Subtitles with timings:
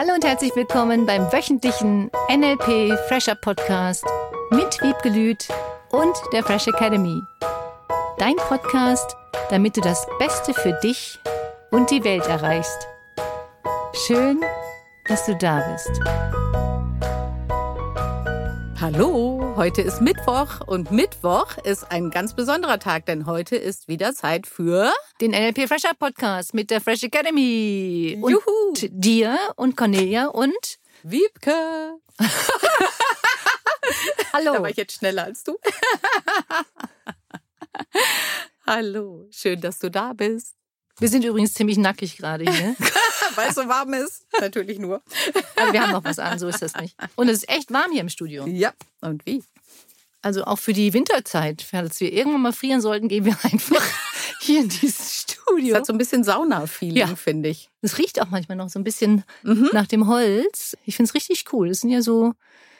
[0.00, 4.06] Hallo und herzlich willkommen beim wöchentlichen NLP Fresher Podcast
[4.52, 5.36] mit Wiebke
[5.90, 7.20] und der Fresh Academy.
[8.16, 9.16] Dein Podcast,
[9.50, 11.18] damit du das Beste für dich
[11.72, 12.86] und die Welt erreichst.
[14.06, 14.40] Schön,
[15.08, 15.90] dass du da bist.
[18.80, 24.14] Hallo, heute ist Mittwoch und Mittwoch ist ein ganz besonderer Tag, denn heute ist wieder
[24.14, 28.16] Zeit für den NLP Fresher Podcast mit der Fresh Academy.
[28.20, 28.38] Juhu.
[28.68, 31.50] Und dir und Cornelia und Wiebke.
[34.32, 34.52] Hallo.
[34.52, 35.58] Da war ich jetzt schneller als du.
[38.64, 40.54] Hallo, schön, dass du da bist.
[41.00, 42.76] Wir sind übrigens ziemlich nackig gerade hier.
[43.38, 44.26] Weil es so warm ist.
[44.40, 45.02] Natürlich nur.
[45.56, 46.96] Aber wir haben noch was an, so ist das nicht.
[47.16, 48.46] Und es ist echt warm hier im Studio.
[48.46, 49.42] Ja, und wie?
[50.22, 53.82] Also auch für die Winterzeit, falls wir irgendwann mal frieren sollten, gehen wir einfach
[54.40, 55.74] hier in dieses Studio.
[55.74, 57.14] Es hat so ein bisschen Sauna-Feeling, Ja.
[57.16, 57.70] finde ich.
[57.82, 59.70] Es riecht auch manchmal noch so ein bisschen Mhm.
[59.72, 60.76] nach dem Holz.
[60.84, 61.70] Ich finde es richtig cool.
[61.70, 62.34] Es sind ja so,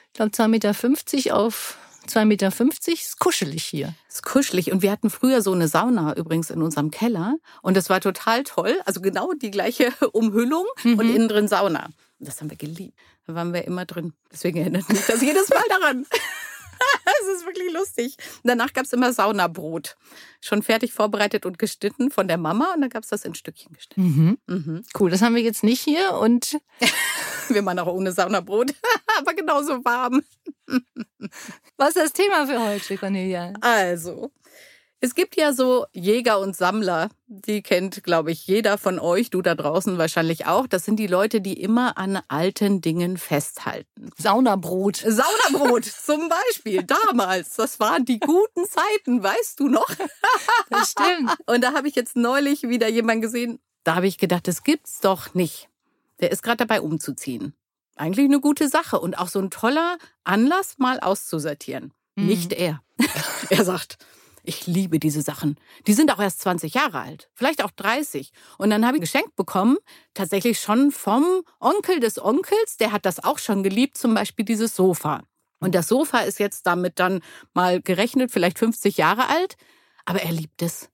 [0.07, 1.77] ich glaube, 2,50 Meter auf
[2.09, 2.47] 2,50 Meter.
[2.91, 3.93] Ist kuschelig hier.
[4.07, 4.71] Ist kuschelig.
[4.71, 7.35] Und wir hatten früher so eine Sauna übrigens in unserem Keller.
[7.61, 8.79] Und das war total toll.
[8.85, 11.15] Also genau die gleiche Umhüllung und Mhm.
[11.15, 11.85] innen drin Sauna.
[12.19, 12.97] Und das haben wir geliebt.
[13.27, 14.13] Da waren wir immer drin.
[14.31, 16.05] Deswegen erinnert mich das jedes Mal daran.
[17.21, 18.15] Es ist wirklich lustig.
[18.41, 19.97] Und danach gab es immer Saunabrot.
[20.39, 22.71] Schon fertig vorbereitet und geschnitten von der Mama.
[22.73, 24.01] Und dann gab es das in Stückchen geschnitten.
[24.47, 24.55] Mhm.
[24.55, 24.83] Mhm.
[24.97, 26.13] Cool, das haben wir jetzt nicht hier.
[26.13, 26.57] Und
[27.49, 28.73] Wir machen auch ohne Saunabrot.
[29.17, 30.21] Aber genauso warm.
[31.77, 33.53] was ist das Thema für heute, Cornelia?
[33.61, 34.31] Also,
[35.01, 39.41] es gibt ja so Jäger und Sammler, die kennt, glaube ich, jeder von euch, du
[39.41, 40.67] da draußen wahrscheinlich auch.
[40.67, 44.09] Das sind die Leute, die immer an alten Dingen festhalten.
[44.17, 44.97] Saunabrot.
[44.97, 49.89] Saunabrot zum Beispiel, damals, das waren die guten Zeiten, weißt du noch?
[50.69, 51.33] Das stimmt.
[51.45, 54.99] Und da habe ich jetzt neulich wieder jemanden gesehen, da habe ich gedacht, das gibt's
[54.99, 55.68] doch nicht.
[56.19, 57.53] Der ist gerade dabei umzuziehen.
[57.95, 61.93] Eigentlich eine gute Sache und auch so ein toller Anlass, mal auszusortieren.
[62.15, 62.25] Mhm.
[62.27, 62.81] Nicht er.
[63.49, 63.97] er sagt,
[64.43, 65.59] ich liebe diese Sachen.
[65.87, 68.31] Die sind auch erst 20 Jahre alt, vielleicht auch 30.
[68.57, 69.77] Und dann habe ich geschenkt bekommen,
[70.13, 74.75] tatsächlich schon vom Onkel des Onkels, der hat das auch schon geliebt, zum Beispiel dieses
[74.75, 75.23] Sofa.
[75.59, 77.21] Und das Sofa ist jetzt damit dann
[77.53, 79.55] mal gerechnet, vielleicht 50 Jahre alt,
[80.05, 80.89] aber er liebt es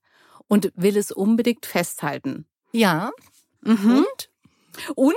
[0.48, 2.48] und will es unbedingt festhalten.
[2.72, 3.12] Ja.
[3.62, 4.00] Mhm.
[4.00, 4.30] Und?
[4.96, 5.16] Und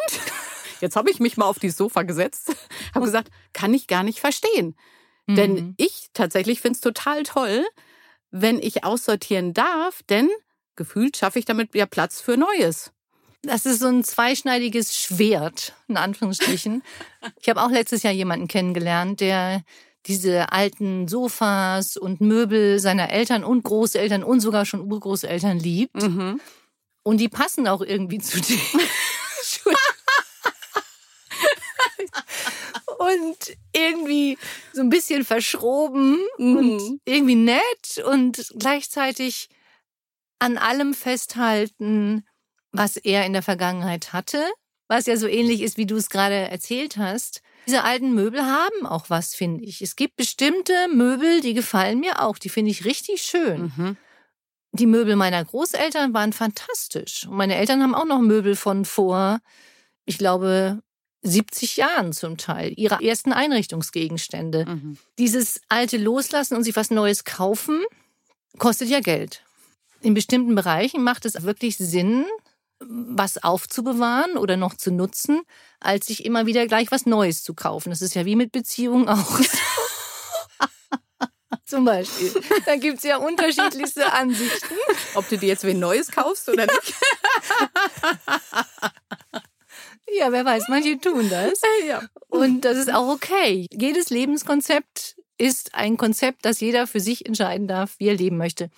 [0.80, 2.52] jetzt habe ich mich mal auf dieses Sofa gesetzt,
[2.94, 4.76] habe gesagt, kann ich gar nicht verstehen.
[5.26, 5.74] Denn Mhm.
[5.76, 7.66] ich tatsächlich finde es total toll,
[8.30, 10.30] wenn ich aussortieren darf, denn
[10.74, 12.92] gefühlt schaffe ich damit ja Platz für Neues.
[13.42, 16.82] Das ist so ein zweischneidiges Schwert, in Anführungsstrichen.
[17.40, 19.62] Ich habe auch letztes Jahr jemanden kennengelernt, der
[20.06, 25.94] diese alten Sofas und Möbel seiner Eltern und Großeltern und sogar schon Urgroßeltern liebt.
[26.02, 26.40] Mhm.
[27.02, 28.58] Und die passen auch irgendwie zu dir.
[32.98, 34.38] und irgendwie
[34.72, 36.56] so ein bisschen verschroben Mhm.
[36.56, 39.48] und irgendwie nett und gleichzeitig
[40.38, 42.24] an allem festhalten,
[42.72, 44.44] was er in der Vergangenheit hatte,
[44.88, 47.42] was ja so ähnlich ist, wie du es gerade erzählt hast.
[47.66, 49.82] Diese alten Möbel haben auch was, finde ich.
[49.82, 52.38] Es gibt bestimmte Möbel, die gefallen mir auch.
[52.38, 53.72] Die finde ich richtig schön.
[53.76, 53.96] Mhm.
[54.72, 57.26] Die Möbel meiner Großeltern waren fantastisch.
[57.26, 59.40] Und meine Eltern haben auch noch Möbel von vor,
[60.04, 60.82] ich glaube,
[61.22, 62.72] 70 Jahren zum Teil.
[62.76, 64.66] Ihre ersten Einrichtungsgegenstände.
[64.66, 64.98] Mhm.
[65.18, 67.82] Dieses alte Loslassen und sich was Neues kaufen,
[68.58, 69.42] kostet ja Geld.
[70.00, 72.24] In bestimmten Bereichen macht es wirklich Sinn,
[72.80, 75.42] was aufzubewahren oder noch zu nutzen,
[75.80, 77.90] als sich immer wieder gleich was Neues zu kaufen.
[77.90, 79.40] Das ist ja wie mit Beziehungen auch.
[81.68, 82.32] Zum Beispiel.
[82.64, 84.74] Da gibt's ja unterschiedlichste Ansichten.
[85.14, 86.94] Ob du dir jetzt wen Neues kaufst oder nicht?
[90.10, 91.60] Ja, wer weiß, manche tun das.
[91.86, 92.02] ja.
[92.28, 93.66] Und das ist auch okay.
[93.70, 98.70] Jedes Lebenskonzept ist ein Konzept, das jeder für sich entscheiden darf, wie er leben möchte.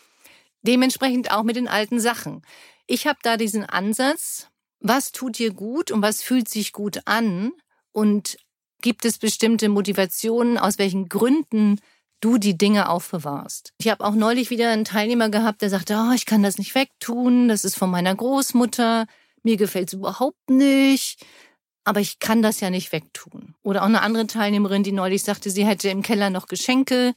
[0.62, 2.42] Dementsprechend auch mit den alten Sachen.
[2.88, 4.48] Ich habe da diesen Ansatz,
[4.80, 7.52] was tut dir gut und was fühlt sich gut an
[7.92, 8.36] und
[8.82, 11.80] gibt es bestimmte Motivationen, aus welchen Gründen
[12.20, 13.72] du die Dinge aufbewahrst.
[13.78, 16.74] Ich habe auch neulich wieder einen Teilnehmer gehabt, der sagte, oh, ich kann das nicht
[16.74, 19.06] wegtun, das ist von meiner Großmutter,
[19.42, 21.24] mir gefällt's überhaupt nicht,
[21.84, 23.54] aber ich kann das ja nicht wegtun.
[23.62, 27.14] Oder auch eine andere Teilnehmerin, die neulich sagte, sie hätte im Keller noch Geschenke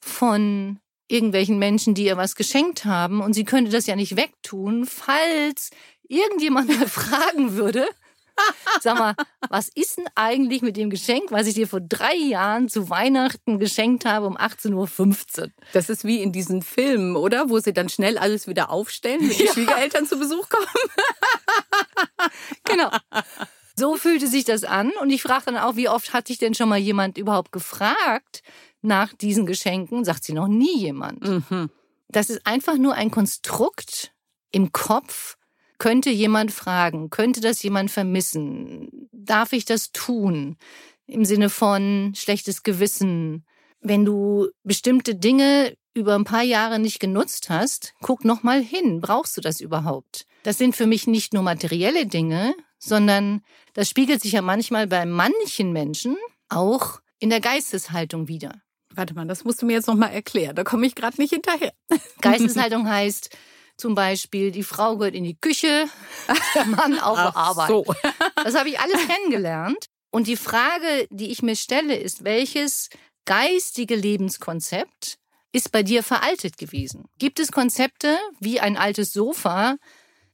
[0.00, 4.86] von irgendwelchen Menschen, die ihr was geschenkt haben und sie könnte das ja nicht wegtun,
[4.86, 5.70] falls
[6.08, 7.86] irgendjemand mal fragen würde,
[8.80, 9.14] Sag mal,
[9.48, 13.58] was ist denn eigentlich mit dem Geschenk, was ich dir vor drei Jahren zu Weihnachten
[13.58, 15.48] geschenkt habe um 18.15 Uhr?
[15.72, 17.48] Das ist wie in diesen Filmen, oder?
[17.50, 19.52] Wo sie dann schnell alles wieder aufstellen, wenn die Ja.
[19.52, 20.66] Schwiegereltern zu Besuch kommen.
[22.64, 22.90] Genau.
[23.76, 24.92] So fühlte sich das an.
[25.00, 28.42] Und ich frage dann auch, wie oft hat sich denn schon mal jemand überhaupt gefragt
[28.80, 30.04] nach diesen Geschenken?
[30.04, 31.22] Sagt sie noch nie jemand.
[31.22, 31.70] Mhm.
[32.08, 34.12] Das ist einfach nur ein Konstrukt
[34.50, 35.36] im Kopf.
[35.82, 37.10] Könnte jemand fragen?
[37.10, 39.08] Könnte das jemand vermissen?
[39.10, 40.56] Darf ich das tun?
[41.08, 43.44] Im Sinne von schlechtes Gewissen.
[43.80, 49.00] Wenn du bestimmte Dinge über ein paar Jahre nicht genutzt hast, guck noch mal hin.
[49.00, 50.28] Brauchst du das überhaupt?
[50.44, 53.42] Das sind für mich nicht nur materielle Dinge, sondern
[53.72, 56.16] das spiegelt sich ja manchmal bei manchen Menschen
[56.48, 58.62] auch in der Geisteshaltung wieder.
[58.94, 60.54] Warte mal, das musst du mir jetzt noch mal erklären.
[60.54, 61.72] Da komme ich gerade nicht hinterher.
[62.20, 63.36] Geisteshaltung heißt
[63.76, 65.86] zum Beispiel, die Frau gehört in die Küche,
[66.54, 67.68] der Mann auf Ach Arbeit.
[67.68, 67.84] So.
[68.36, 69.86] Das habe ich alles kennengelernt.
[70.10, 72.90] Und die Frage, die ich mir stelle, ist, welches
[73.24, 75.18] geistige Lebenskonzept
[75.52, 77.08] ist bei dir veraltet gewesen?
[77.18, 79.76] Gibt es Konzepte wie ein altes Sofa,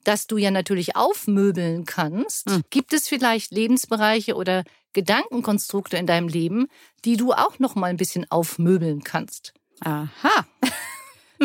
[0.05, 2.51] das du ja natürlich aufmöbeln kannst?
[2.51, 2.63] Hm.
[2.71, 4.65] Gibt es vielleicht Lebensbereiche oder
[4.95, 6.69] Gedankenkonstrukte in deinem Leben,
[7.05, 9.53] die du auch noch mal ein bisschen aufmöbeln kannst?
[9.81, 10.47] Aha.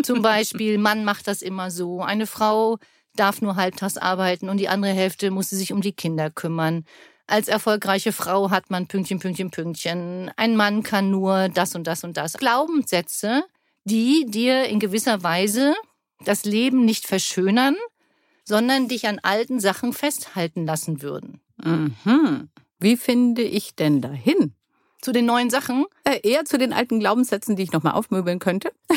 [0.02, 2.78] Zum Beispiel, Mann macht das immer so, eine Frau
[3.16, 6.86] darf nur halbtags arbeiten und die andere Hälfte muss sie sich um die Kinder kümmern.
[7.28, 10.32] Als erfolgreiche Frau hat man Pünktchen, Pünktchen, Pünktchen.
[10.36, 12.34] Ein Mann kann nur das und das und das.
[12.34, 13.44] Glaubenssätze,
[13.86, 15.76] die dir in gewisser Weise
[16.26, 17.76] das Leben nicht verschönern,
[18.44, 21.40] sondern dich an alten Sachen festhalten lassen würden.
[21.64, 22.50] Mhm.
[22.80, 24.54] Wie finde ich denn dahin?
[25.02, 25.86] Zu den neuen Sachen?
[26.04, 28.72] Äh, eher zu den alten Glaubenssätzen, die ich nochmal aufmöbeln könnte.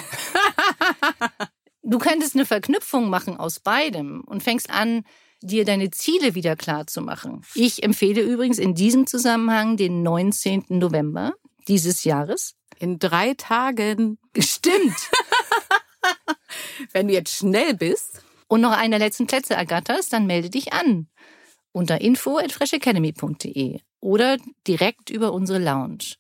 [1.82, 5.04] du könntest eine Verknüpfung machen aus beidem und fängst an,
[5.42, 7.42] dir deine Ziele wieder klar zu machen.
[7.54, 10.64] Ich empfehle übrigens in diesem Zusammenhang den 19.
[10.68, 11.34] November
[11.68, 12.54] dieses Jahres.
[12.78, 14.18] In drei Tagen.
[14.38, 14.96] Stimmt.
[16.92, 18.22] Wenn du jetzt schnell bist.
[18.48, 21.08] Und noch einen der letzten Plätze ergatterst, dann melde dich an.
[21.72, 24.36] Unter info at freshacademy.de oder
[24.66, 26.14] direkt über unsere Lounge.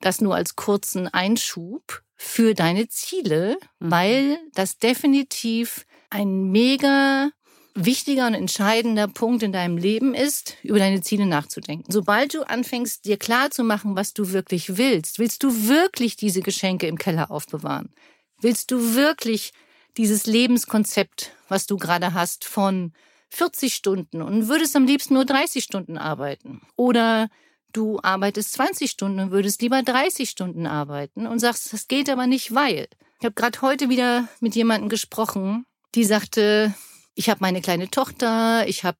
[0.00, 3.90] Das nur als kurzen Einschub für deine Ziele, mhm.
[3.90, 7.30] weil das definitiv ein mega
[7.74, 11.90] wichtiger und entscheidender Punkt in deinem Leben ist, über deine Ziele nachzudenken.
[11.90, 16.42] Sobald du anfängst, dir klar zu machen, was du wirklich willst, willst du wirklich diese
[16.42, 17.92] Geschenke im Keller aufbewahren?
[18.40, 19.52] Willst du wirklich
[19.96, 22.92] dieses Lebenskonzept, was du gerade hast, von
[23.30, 26.60] 40 Stunden und würdest am liebsten nur 30 Stunden arbeiten?
[26.76, 27.30] Oder
[27.72, 32.26] du arbeitest 20 Stunden und würdest lieber 30 Stunden arbeiten und sagst, das geht aber
[32.26, 32.88] nicht, weil.
[33.18, 35.64] Ich habe gerade heute wieder mit jemandem gesprochen,
[35.94, 36.74] die sagte,
[37.14, 38.98] ich habe meine kleine Tochter, ich habe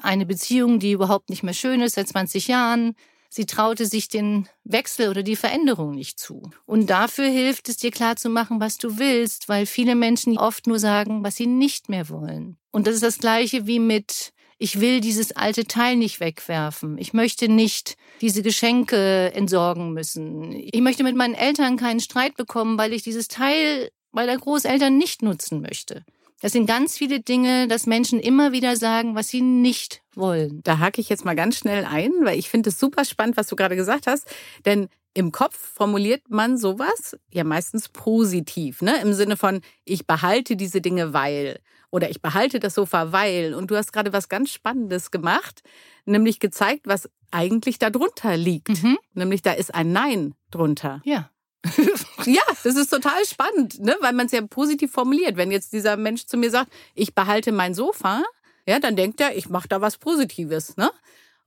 [0.00, 2.94] eine Beziehung, die überhaupt nicht mehr schön ist seit 20 Jahren.
[3.28, 6.50] Sie traute sich den Wechsel oder die Veränderung nicht zu.
[6.66, 10.66] Und dafür hilft es dir klar zu machen, was du willst, weil viele Menschen oft
[10.66, 12.58] nur sagen, was sie nicht mehr wollen.
[12.72, 16.96] Und das ist das gleiche wie mit ich will dieses alte Teil nicht wegwerfen.
[16.96, 20.52] Ich möchte nicht diese Geschenke entsorgen müssen.
[20.52, 24.96] Ich möchte mit meinen Eltern keinen Streit bekommen, weil ich dieses Teil bei der Großeltern
[24.96, 26.04] nicht nutzen möchte.
[26.42, 30.60] Das sind ganz viele Dinge, dass Menschen immer wieder sagen, was sie nicht wollen.
[30.62, 33.48] Da hake ich jetzt mal ganz schnell ein, weil ich finde es super spannend, was
[33.48, 34.28] du gerade gesagt hast.
[34.64, 39.00] Denn im Kopf formuliert man sowas ja meistens positiv, ne?
[39.02, 41.58] Im Sinne von, ich behalte diese Dinge, weil.
[41.92, 43.54] Oder ich behalte das Sofa, weil.
[43.54, 45.62] Und du hast gerade was ganz Spannendes gemacht,
[46.06, 48.82] nämlich gezeigt, was eigentlich da drunter liegt.
[48.82, 48.98] Mhm.
[49.12, 51.02] Nämlich da ist ein Nein drunter.
[51.04, 51.30] Ja.
[52.24, 53.94] ja, das ist total spannend, ne?
[54.00, 55.36] weil man es ja positiv formuliert.
[55.36, 58.24] Wenn jetzt dieser Mensch zu mir sagt, ich behalte mein Sofa,
[58.66, 60.76] ja, dann denkt er, ich mache da was Positives.
[60.76, 60.90] Ne?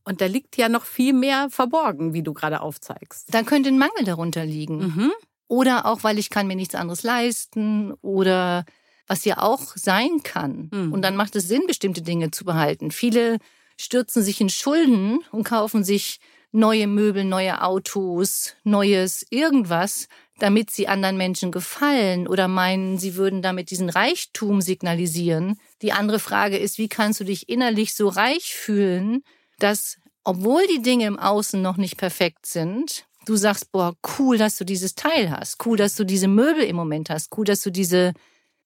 [0.03, 3.33] Und da liegt ja noch viel mehr verborgen, wie du gerade aufzeigst.
[3.33, 4.77] Da könnte ein Mangel darunter liegen.
[4.77, 5.11] Mhm.
[5.47, 8.65] Oder auch, weil ich kann mir nichts anderes leisten oder
[9.07, 10.69] was ja auch sein kann.
[10.71, 10.93] Mhm.
[10.93, 12.91] Und dann macht es Sinn, bestimmte Dinge zu behalten.
[12.91, 13.37] Viele
[13.77, 16.19] stürzen sich in Schulden und kaufen sich
[16.51, 20.07] neue Möbel, neue Autos, neues irgendwas,
[20.39, 25.59] damit sie anderen Menschen gefallen oder meinen, sie würden damit diesen Reichtum signalisieren.
[25.81, 29.23] Die andere Frage ist, wie kannst du dich innerlich so reich fühlen,
[29.59, 34.57] dass, obwohl die Dinge im Außen noch nicht perfekt sind, du sagst, boah, cool, dass
[34.57, 37.71] du dieses Teil hast, cool, dass du diese Möbel im Moment hast, cool, dass du
[37.71, 38.13] diese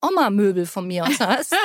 [0.01, 1.55] Oma-Möbel von mir aus hast.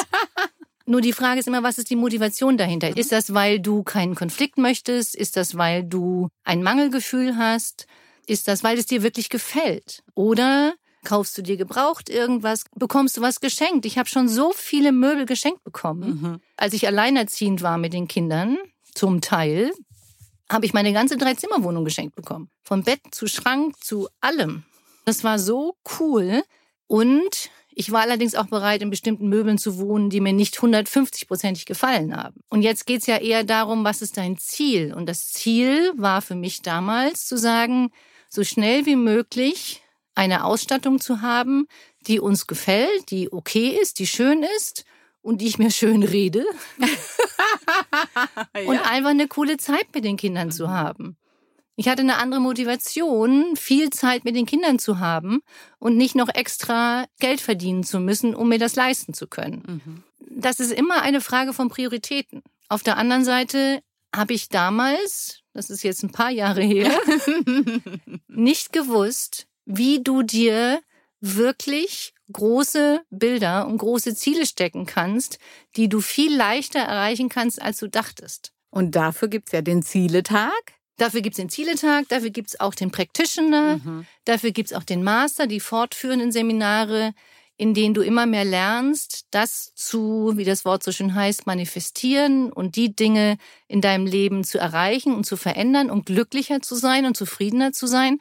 [0.86, 2.94] Nur die Frage ist immer, was ist die Motivation dahinter?
[2.96, 5.14] Ist das, weil du keinen Konflikt möchtest?
[5.14, 7.86] Ist das, weil du ein Mangelgefühl hast?
[8.26, 10.02] Ist das, weil es dir wirklich gefällt?
[10.14, 10.74] Oder
[11.04, 12.64] kaufst du dir gebraucht irgendwas?
[12.74, 13.86] Bekommst du was geschenkt?
[13.86, 16.20] Ich habe schon so viele Möbel geschenkt bekommen.
[16.20, 16.40] Mhm.
[16.56, 18.58] Als ich alleinerziehend war mit den Kindern,
[18.94, 19.72] zum Teil,
[20.50, 22.50] habe ich meine ganze Dreizimmerwohnung geschenkt bekommen.
[22.62, 24.64] Von Bett zu Schrank zu allem.
[25.04, 26.42] Das war so cool.
[26.86, 31.66] Und Ich war allerdings auch bereit, in bestimmten Möbeln zu wohnen, die mir nicht 150-prozentig
[31.66, 32.40] gefallen haben.
[32.48, 34.94] Und jetzt geht's ja eher darum, was ist dein Ziel?
[34.94, 37.90] Und das Ziel war für mich damals zu sagen,
[38.28, 39.82] so schnell wie möglich
[40.14, 41.66] eine Ausstattung zu haben,
[42.06, 44.84] die uns gefällt, die okay ist, die schön ist
[45.22, 46.44] und die ich mir schön rede.
[48.66, 51.16] Und einfach eine coole Zeit mit den Kindern zu haben.
[51.76, 55.40] Ich hatte eine andere Motivation, viel Zeit mit den Kindern zu haben
[55.78, 59.62] und nicht noch extra Geld verdienen zu müssen, um mir das leisten zu können.
[59.66, 60.02] Mhm.
[60.40, 62.42] Das ist immer eine Frage von Prioritäten.
[62.68, 63.82] Auf der anderen Seite
[64.14, 66.92] habe ich damals, das ist jetzt ein paar Jahre her,
[68.28, 70.80] nicht gewusst, wie du dir
[71.20, 75.38] wirklich große Bilder und große Ziele stecken kannst,
[75.76, 78.52] die du viel leichter erreichen kannst, als du dachtest.
[78.70, 80.74] Und dafür gibt's ja den Zieletag.
[80.96, 84.06] Dafür gibt's den Zieletag, dafür gibt's auch den Practitioner, mhm.
[84.24, 87.14] dafür gibt's auch den Master, die fortführenden Seminare,
[87.56, 92.52] in denen du immer mehr lernst, das zu, wie das Wort so schön heißt, manifestieren
[92.52, 97.06] und die Dinge in deinem Leben zu erreichen und zu verändern und glücklicher zu sein
[97.06, 98.18] und zufriedener zu sein,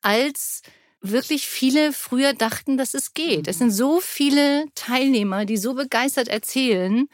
[0.00, 0.62] als
[1.02, 3.48] wirklich viele früher dachten, dass es geht.
[3.48, 7.08] Es sind so viele Teilnehmer, die so begeistert erzählen,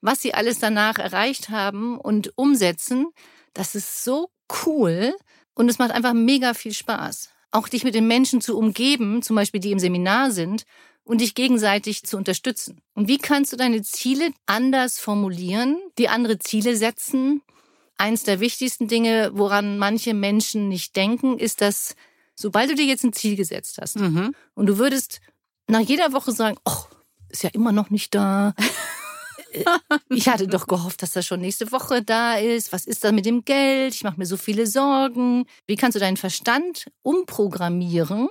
[0.00, 3.06] was sie alles danach erreicht haben und umsetzen.
[3.52, 4.30] Das ist so
[4.64, 5.14] cool
[5.54, 7.30] und es macht einfach mega viel Spaß.
[7.50, 10.64] Auch dich mit den Menschen zu umgeben, zum Beispiel die im Seminar sind,
[11.04, 12.80] und dich gegenseitig zu unterstützen.
[12.94, 17.42] Und wie kannst du deine Ziele anders formulieren, die andere Ziele setzen?
[17.98, 21.96] Eins der wichtigsten Dinge, woran manche Menschen nicht denken, ist, dass
[22.36, 24.34] sobald du dir jetzt ein Ziel gesetzt hast mhm.
[24.54, 25.20] und du würdest
[25.66, 26.84] nach jeder Woche sagen, oh,
[27.28, 28.54] ist ja immer noch nicht da,
[30.08, 32.72] ich hatte doch gehofft, dass das schon nächste Woche da ist.
[32.72, 33.94] Was ist da mit dem Geld?
[33.94, 35.46] Ich mache mir so viele Sorgen.
[35.66, 38.28] Wie kannst du deinen Verstand umprogrammieren?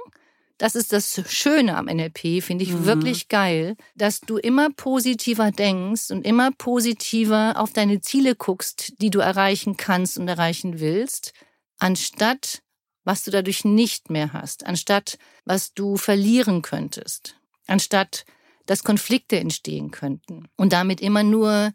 [0.60, 2.86] Das ist das Schöne am NLP, finde ich mhm.
[2.86, 9.10] wirklich geil, dass du immer positiver denkst und immer positiver auf deine Ziele guckst, die
[9.10, 11.32] du erreichen kannst und erreichen willst,
[11.78, 12.62] anstatt
[13.06, 18.26] was du dadurch nicht mehr hast, anstatt was du verlieren könntest, anstatt
[18.70, 21.72] dass Konflikte entstehen könnten und damit immer nur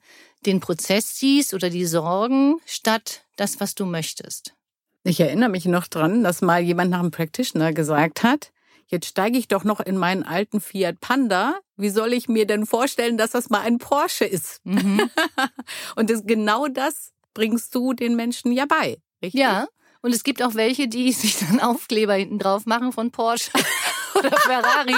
[0.46, 4.54] den Prozess siehst oder die Sorgen statt das, was du möchtest.
[5.02, 8.52] Ich erinnere mich noch dran, dass mal jemand nach einem Practitioner gesagt hat,
[8.86, 11.58] jetzt steige ich doch noch in meinen alten Fiat Panda.
[11.76, 14.60] Wie soll ich mir denn vorstellen, dass das mal ein Porsche ist?
[14.62, 15.10] Mhm.
[15.96, 19.40] und das, genau das bringst du den Menschen ja bei, richtig?
[19.40, 19.66] Ja.
[20.00, 23.50] Und es gibt auch welche, die sich dann Aufkleber hinten drauf machen von Porsche
[24.18, 24.96] oder Ferrari.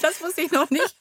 [0.00, 0.96] Das wusste ich noch nicht.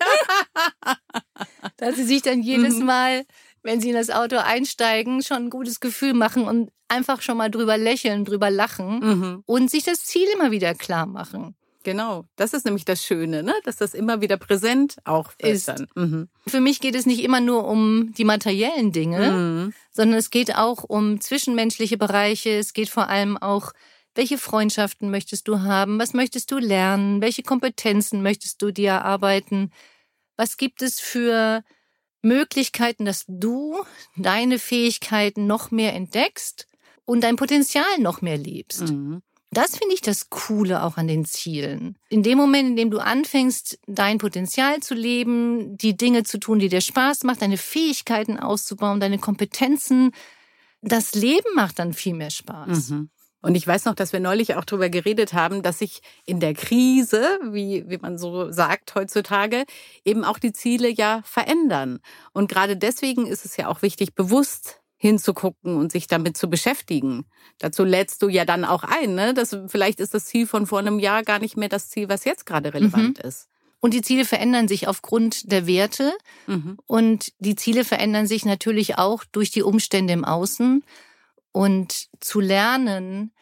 [1.78, 2.86] Dass sie sich dann jedes mhm.
[2.86, 3.26] Mal,
[3.64, 7.50] wenn sie in das Auto einsteigen, schon ein gutes Gefühl machen und einfach schon mal
[7.50, 9.44] drüber lächeln, drüber lachen mhm.
[9.46, 11.56] und sich das Ziel immer wieder klar machen.
[11.84, 13.56] Genau, das ist nämlich das Schöne, ne?
[13.64, 15.68] dass das immer wieder präsent auch ist.
[15.68, 15.88] Dann.
[15.96, 16.30] Mhm.
[16.46, 19.74] Für mich geht es nicht immer nur um die materiellen Dinge, mhm.
[19.92, 22.52] sondern es geht auch um zwischenmenschliche Bereiche.
[22.52, 23.72] Es geht vor allem auch
[24.15, 26.00] welche Freundschaften möchtest du haben?
[26.00, 27.22] Was möchtest du lernen?
[27.22, 29.72] Welche Kompetenzen möchtest du dir erarbeiten?
[30.38, 31.63] Was gibt es für
[32.22, 33.84] Möglichkeiten, dass du
[34.15, 36.68] deine Fähigkeiten noch mehr entdeckst
[37.06, 38.89] und dein Potenzial noch mehr lebst?
[38.89, 39.22] Mhm.
[39.53, 41.98] Das finde ich das Coole auch an den Zielen.
[42.08, 46.60] In dem Moment, in dem du anfängst, dein Potenzial zu leben, die Dinge zu tun,
[46.60, 50.12] die dir Spaß macht, deine Fähigkeiten auszubauen, deine Kompetenzen,
[50.82, 52.91] das Leben macht dann viel mehr Spaß.
[52.91, 53.10] Mhm.
[53.41, 56.53] Und ich weiß noch, dass wir neulich auch darüber geredet haben, dass sich in der
[56.53, 59.65] Krise, wie, wie man so sagt heutzutage,
[60.05, 62.00] eben auch die Ziele ja verändern.
[62.33, 67.25] Und gerade deswegen ist es ja auch wichtig, bewusst hinzugucken und sich damit zu beschäftigen.
[67.57, 69.33] Dazu lädst du ja dann auch ein, ne?
[69.33, 72.24] Das, vielleicht ist das Ziel von vor einem Jahr gar nicht mehr das Ziel, was
[72.24, 73.27] jetzt gerade relevant mhm.
[73.27, 73.48] ist.
[73.79, 76.13] Und die Ziele verändern sich aufgrund der Werte.
[76.45, 76.77] Mhm.
[76.86, 80.83] Und die Ziele verändern sich natürlich auch durch die Umstände im Außen.
[81.51, 83.34] Und zu lernen,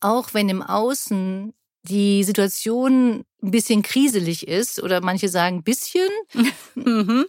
[0.00, 6.08] auch wenn im Außen die Situation ein bisschen kriselig ist oder manche sagen bisschen,
[6.74, 7.26] mhm.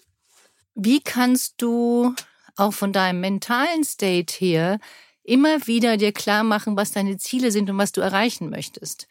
[0.76, 2.14] wie kannst du
[2.56, 4.80] auch von deinem mentalen State her
[5.24, 9.08] immer wieder dir klar machen, was deine Ziele sind und was du erreichen möchtest?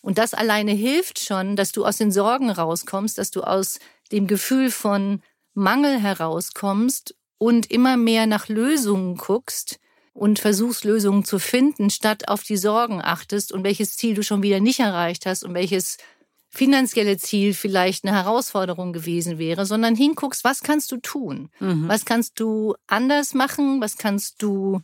[0.00, 3.78] Und das alleine hilft schon, dass du aus den Sorgen rauskommst, dass du aus
[4.12, 5.22] dem Gefühl von
[5.54, 9.78] Mangel herauskommst und immer mehr nach Lösungen guckst,
[10.18, 14.42] und versuchst Lösungen zu finden, statt auf die Sorgen achtest und welches Ziel du schon
[14.42, 15.96] wieder nicht erreicht hast und welches
[16.50, 21.50] finanzielle Ziel vielleicht eine Herausforderung gewesen wäre, sondern hinguckst, was kannst du tun?
[21.60, 21.86] Mhm.
[21.86, 23.80] Was kannst du anders machen?
[23.80, 24.80] Was kannst du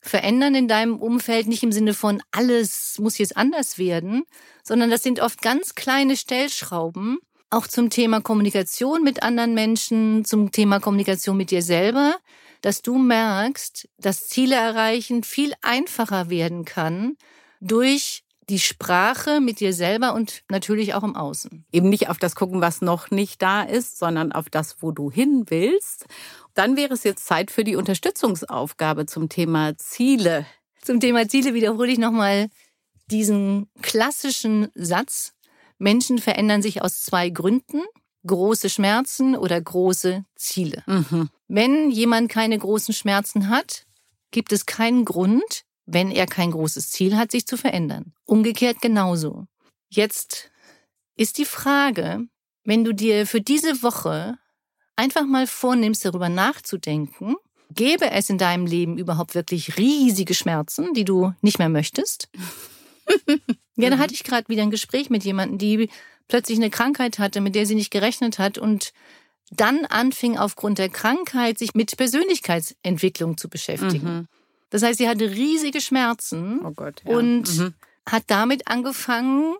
[0.00, 1.46] verändern in deinem Umfeld?
[1.46, 4.24] Nicht im Sinne von alles muss jetzt anders werden,
[4.62, 10.50] sondern das sind oft ganz kleine Stellschrauben, auch zum Thema Kommunikation mit anderen Menschen, zum
[10.52, 12.16] Thema Kommunikation mit dir selber,
[12.64, 17.18] dass du merkst, dass Ziele erreichen viel einfacher werden kann
[17.60, 21.66] durch die Sprache mit dir selber und natürlich auch im Außen.
[21.72, 25.10] Eben nicht auf das gucken, was noch nicht da ist, sondern auf das, wo du
[25.10, 26.06] hin willst.
[26.54, 30.46] Dann wäre es jetzt Zeit für die Unterstützungsaufgabe zum Thema Ziele.
[30.80, 32.48] Zum Thema Ziele wiederhole ich nochmal
[33.10, 35.34] diesen klassischen Satz.
[35.76, 37.82] Menschen verändern sich aus zwei Gründen.
[38.26, 40.82] Große Schmerzen oder große Ziele.
[40.86, 41.28] Mhm.
[41.48, 43.86] Wenn jemand keine großen Schmerzen hat,
[44.30, 48.14] gibt es keinen Grund, wenn er kein großes Ziel hat, sich zu verändern.
[48.24, 49.46] Umgekehrt genauso.
[49.88, 50.50] Jetzt
[51.16, 52.26] ist die Frage,
[52.64, 54.38] wenn du dir für diese Woche
[54.96, 57.36] einfach mal vornimmst, darüber nachzudenken,
[57.70, 62.28] gäbe es in deinem Leben überhaupt wirklich riesige Schmerzen, die du nicht mehr möchtest?
[63.76, 64.00] ja, da mhm.
[64.00, 65.90] hatte ich gerade wieder ein Gespräch mit jemandem, die
[66.28, 68.92] plötzlich eine Krankheit hatte, mit der sie nicht gerechnet hat und
[69.50, 74.06] dann anfing aufgrund der Krankheit sich mit Persönlichkeitsentwicklung zu beschäftigen.
[74.06, 74.28] Mhm.
[74.70, 77.16] Das heißt, sie hatte riesige Schmerzen oh Gott, ja.
[77.16, 77.74] und mhm.
[78.06, 79.54] hat damit angefangen,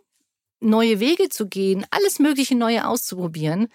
[0.60, 3.68] neue Wege zu gehen, alles Mögliche Neue auszuprobieren.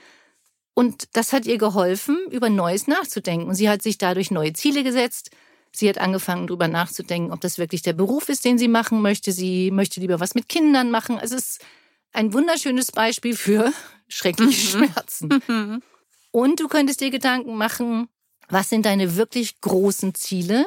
[0.74, 3.50] Und das hat ihr geholfen, über Neues nachzudenken.
[3.50, 5.29] Und sie hat sich dadurch neue Ziele gesetzt.
[5.72, 9.31] Sie hat angefangen, darüber nachzudenken, ob das wirklich der Beruf ist, den sie machen möchte.
[9.31, 11.19] Sie möchte lieber was mit Kindern machen.
[11.19, 11.65] Also es ist
[12.13, 13.71] ein wunderschönes Beispiel für
[14.07, 14.83] schreckliche mhm.
[14.83, 15.41] Schmerzen.
[15.47, 15.81] Mhm.
[16.31, 18.07] Und du könntest dir Gedanken machen,
[18.49, 20.65] was sind deine wirklich großen Ziele?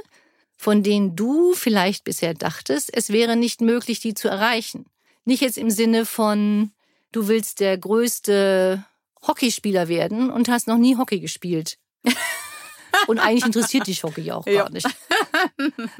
[0.63, 4.87] von denen du vielleicht bisher dachtest, es wäre nicht möglich, die zu erreichen.
[5.25, 6.71] Nicht jetzt im Sinne von,
[7.11, 8.85] du willst der größte
[9.27, 11.79] Hockeyspieler werden und hast noch nie Hockey gespielt.
[13.09, 14.87] und eigentlich interessiert dich Hockey auch gar nicht.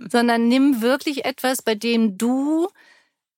[0.09, 2.69] Sondern nimm wirklich etwas, bei dem du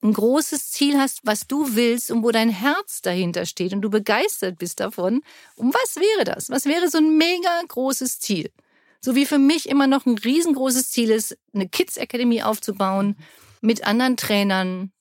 [0.04, 3.88] ein großes Ziel hast, was du willst und wo dein Herz dahinter steht und du
[3.88, 5.23] begeistert bist davon.
[5.56, 6.50] Um was wäre das?
[6.50, 8.52] Was wäre so ein mega großes Ziel?
[9.00, 13.16] So wie für mich immer noch ein riesengroßes Ziel ist, eine Kids Academy aufzubauen
[13.62, 14.92] mit anderen Trainern.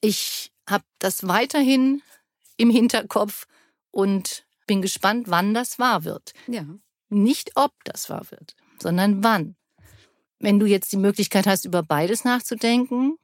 [0.00, 2.02] Ich habe das weiterhin
[2.56, 3.46] im Hinterkopf
[3.90, 6.34] und bin gespannt, wann das wahr wird.
[6.46, 6.64] Ja.
[7.08, 9.56] Nicht ob das wahr wird, sondern wann.
[10.38, 13.18] Wenn du jetzt die Möglichkeit hast, über beides nachzudenken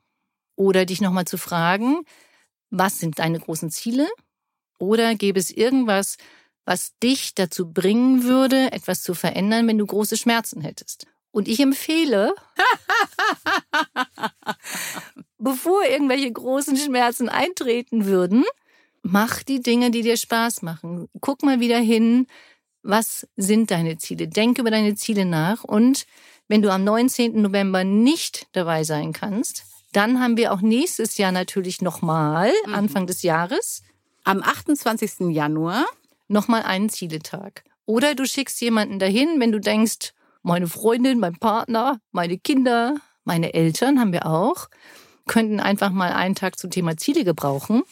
[0.58, 2.04] oder dich nochmal zu fragen,
[2.70, 4.08] was sind deine großen Ziele?
[4.78, 6.16] Oder gäbe es irgendwas,
[6.64, 11.06] was dich dazu bringen würde, etwas zu verändern, wenn du große Schmerzen hättest.
[11.30, 12.34] Und ich empfehle,
[15.38, 18.44] bevor irgendwelche großen Schmerzen eintreten würden,
[19.02, 21.08] mach die Dinge, die dir Spaß machen.
[21.20, 22.26] Guck mal wieder hin,
[22.82, 24.28] was sind deine Ziele?
[24.28, 25.64] Denk über deine Ziele nach.
[25.64, 26.06] Und
[26.48, 27.40] wenn du am 19.
[27.40, 29.64] November nicht dabei sein kannst,
[29.98, 32.74] dann haben wir auch nächstes Jahr natürlich nochmal, mhm.
[32.74, 33.82] Anfang des Jahres.
[34.22, 35.34] Am 28.
[35.34, 35.86] Januar
[36.28, 37.64] nochmal einen Zieletag.
[37.84, 43.54] Oder du schickst jemanden dahin, wenn du denkst, meine Freundin, mein Partner, meine Kinder, meine
[43.54, 44.68] Eltern haben wir auch,
[45.26, 47.82] könnten einfach mal einen Tag zum Thema Ziele gebrauchen.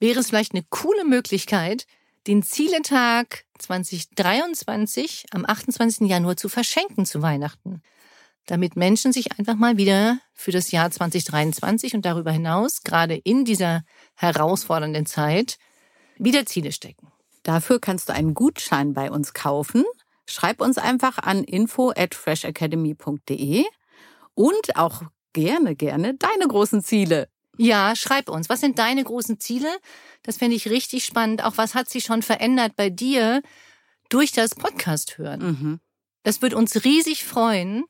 [0.00, 1.86] Wäre es vielleicht eine coole Möglichkeit,
[2.26, 6.10] den Zieletag 2023 am 28.
[6.10, 7.80] Januar zu verschenken zu Weihnachten.
[8.46, 13.44] Damit Menschen sich einfach mal wieder für das Jahr 2023 und darüber hinaus, gerade in
[13.44, 13.82] dieser
[14.16, 15.56] herausfordernden Zeit,
[16.18, 17.10] wieder Ziele stecken.
[17.42, 19.84] Dafür kannst du einen Gutschein bei uns kaufen.
[20.26, 23.64] Schreib uns einfach an info at freshacademy.de
[24.34, 25.02] und auch
[25.32, 27.28] gerne, gerne deine großen Ziele.
[27.56, 28.48] Ja, schreib uns.
[28.48, 29.68] Was sind deine großen Ziele?
[30.22, 31.44] Das fände ich richtig spannend.
[31.44, 33.42] Auch was hat sich schon verändert bei dir
[34.08, 35.40] durch das Podcast hören?
[35.40, 35.80] Mhm.
[36.22, 37.84] Das wird uns riesig freuen,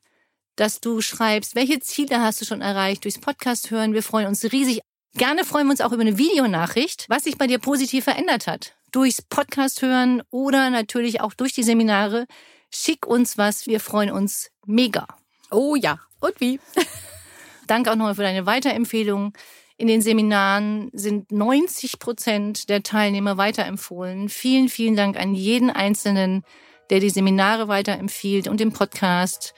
[0.57, 3.93] dass du schreibst, welche Ziele hast du schon erreicht durchs Podcast hören.
[3.93, 4.81] Wir freuen uns riesig.
[5.17, 8.75] Gerne freuen wir uns auch über eine Videonachricht, was sich bei dir positiv verändert hat
[8.95, 12.27] durchs Podcast hören oder natürlich auch durch die Seminare.
[12.71, 15.07] Schick uns was, wir freuen uns mega.
[15.51, 16.61] Oh ja, und wie?
[17.67, 19.33] Danke auch nochmal für deine Weiterempfehlung.
[19.77, 24.29] In den Seminaren sind 90 Prozent der Teilnehmer weiterempfohlen.
[24.29, 26.45] Vielen, vielen Dank an jeden Einzelnen,
[26.91, 29.55] der die Seminare weiterempfiehlt und den Podcast.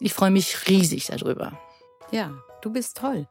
[0.00, 1.58] Ich freue mich riesig darüber.
[2.10, 3.26] Ja, du bist toll.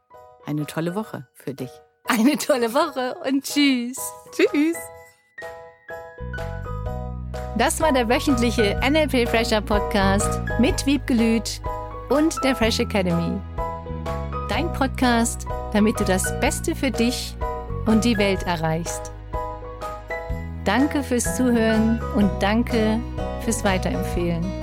[0.46, 1.70] Eine tolle Woche für dich.
[2.06, 3.98] Eine tolle Woche und tschüss.
[4.32, 4.78] Tschüss.
[7.58, 11.62] Das war der wöchentliche NLP Fresher Podcast mit Wiebgelüt
[12.10, 13.40] und der Fresh Academy.
[14.50, 17.36] Dein Podcast, damit du das Beste für dich
[17.86, 19.12] und die Welt erreichst.
[20.66, 23.00] Danke fürs Zuhören und danke
[23.44, 24.63] fürs Weiterempfehlen.